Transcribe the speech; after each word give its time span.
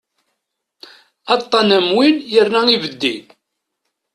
Aṭṭan 1.35 1.67
am 1.77 1.87
win 1.95 2.15
yerna 2.31 2.61
ibeddi. 2.75 3.15